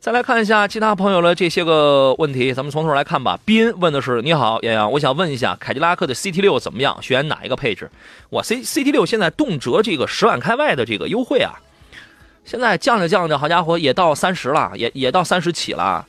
[0.00, 3.38] 再来看一下其他朋友的这些个问题，咱们从头来看吧。
[3.44, 6.96] 斌问的是：你好，杨洋，我想问一下，凯迪拉克的 CT 六怎么样？
[7.02, 7.90] 选哪一个配置？
[8.30, 11.52] 我 C CT 六现在动辄这个十万开外的这个优惠啊，
[12.46, 16.06] 现在降着降着，好家伙，也到三十了，也也到三十起了。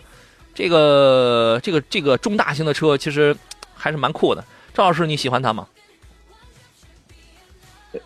[0.55, 3.35] 这个这个这个中大型的车其实
[3.75, 4.41] 还是蛮酷的。
[4.73, 5.67] 赵老师，你喜欢它吗？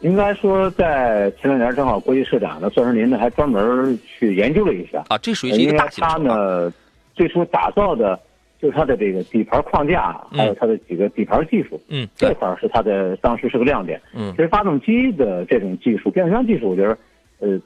[0.02, 6.10] 应该说，在前两年正好国际车展呢，钻石林呢还专门去研究了一下啊，这属于是一个大型车。
[6.10, 6.74] 它呢，
[7.14, 8.20] 最初打造的
[8.60, 11.80] 就是它的这个底盘框架，还有它的几个底盘技术。
[11.88, 14.02] 嗯，这块是它的当时是个亮点。
[14.14, 16.98] 嗯，其实发动机的这种技术、变速箱技术，我觉得
[17.40, 17.60] 呃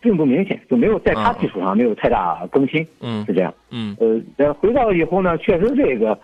[0.00, 2.86] 并不明显，就没有在它基础上没有太大更新。
[3.00, 3.54] 嗯，是这样。
[3.70, 3.96] 嗯，
[4.36, 6.18] 呃，回到以后呢，确实这个。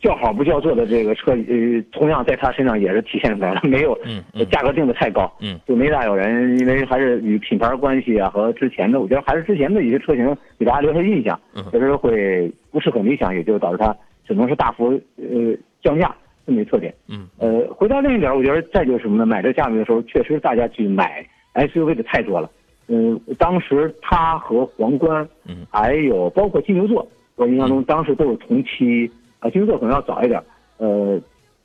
[0.00, 11.38] 叫好不叫座的这个车，呃，同样在他身上也是体现出来了，没有，嗯，价格定的太高，嗯，就没大有人，因为还是与品牌关系啊和之前的，我觉得还是之前的一些车型给大家留下印象，
[11.72, 13.94] 确实会不是很理想，也就导致它
[14.26, 16.14] 只能是大幅呃降价
[16.46, 19.26] 这么一特点，嗯，呃，回到另一点，我觉得再就是什么呢？
[19.26, 22.50] 买这价位的时候，确实大家去买 SUV 的太多了，
[22.88, 29.10] 嗯，当时它和皇冠，嗯，还有包括金牛座，我印象中当时都是同期。
[29.40, 30.42] 啊，金牛座可能要早一点，
[30.78, 31.20] 呃，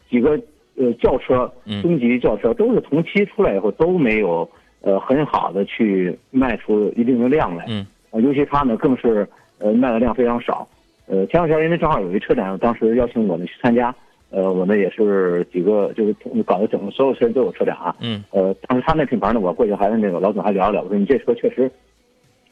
[0.09, 0.39] 几个
[0.75, 4.47] 呃轿车，中级轿车都是同期出来以后都没有
[4.81, 10.67] 呃很好的去卖出一定的量来，嗯，啊，尤其它呢更是呃卖的量非常少，
[11.07, 13.95] 呃，前两天因为正好有一车展，当时邀请我们去参加，
[14.29, 16.13] 呃，我们也是几个就是
[16.45, 21.71] 搞的整个所有车都有车展啊，嗯，呃，当时他那品牌呢，我过去还跟那个老总还聊了聊，我说你这车确实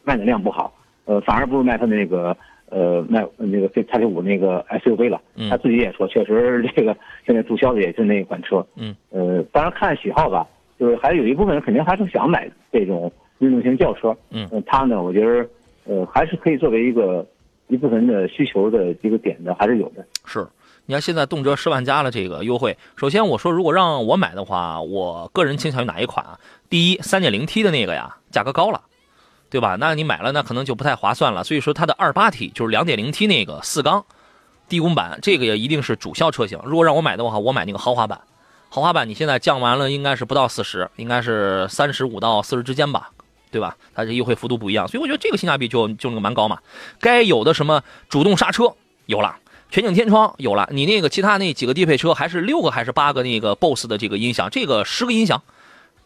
[0.03, 0.73] 卖的量不好，
[1.05, 2.35] 呃，反而不如卖他那个。
[2.71, 8.65] 呃，卖那个这叉 T 五那个 SUV 了，他自己也说，确实这个现在注销的也是那一款车。
[8.77, 10.47] 嗯，呃，当然看喜好吧，
[10.79, 14.15] 就是还有一部分人肯定还是想买这种运动型轿车。
[14.29, 15.45] 嗯，他呢，我觉得
[15.83, 17.27] 呃还是可以作为一个
[17.67, 20.05] 一部分的需求的一个点的，还是有的。
[20.25, 20.47] 是，
[20.85, 22.77] 你看现在动辄十万加了这个优惠。
[22.95, 26.39] 首先我说，如果让我买的话，我个人倾向于哪一款啊？
[26.69, 28.81] 第一，三点零 T 的那个呀，价格高了。
[29.51, 29.75] 对吧？
[29.79, 31.43] 那你买了，那可能就不太划算了。
[31.43, 34.03] 所以说，它的二八 T 就是两点零 T 那个四缸
[34.69, 36.57] 低功版，这个也一定是主销车型。
[36.63, 38.21] 如果让我买的话，我买那个豪华版。
[38.69, 43.11] 豪华版你现在降完了，应该是不到四十，应该是三十五到四十之间吧，
[43.51, 43.75] 对吧？
[43.93, 46.57] 它这优惠幅度不一样，所以我觉得这个性价比就就那个蛮高嘛。
[47.01, 48.73] 该有的什么主动刹车
[49.07, 49.35] 有了，
[49.69, 55.43] 全景天窗有了，你那个其他那几个低配车还是六个还是八个那个 BOSS 的这个音响，这个十个音响，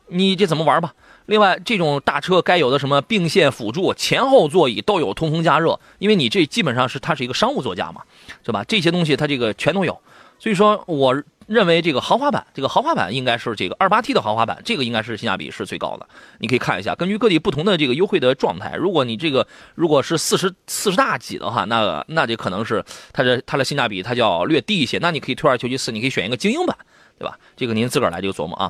[0.08, 0.96] 你这怎么玩吧？
[1.28, 8.02] 另外，这种大车该有的什么并线辅助、前后座椅都有通风加热，因为你这基本上是它是一个商务座驾嘛，
[8.44, 8.64] 对吧？
[8.68, 10.00] 这些东西它这个全都有，
[10.38, 16.08] 所以说我认为这个豪华版，这个豪华版应该是这个二八 T 的豪华版，这个应该是性价比是最高的。
[16.40, 26.76] 你可以看一下，根据各地不同的这个优惠的状态，如果你这个如果是四十四十大几的话，那那就可能是它的它的性价比它就要略低一些，那你可以退而求其次，你可以选一个精英版，
[27.20, 27.38] 对吧？
[27.56, 28.64] 这个您自个儿来这个琢磨啊。